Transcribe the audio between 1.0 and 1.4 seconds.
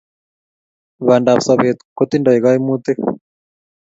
Bandab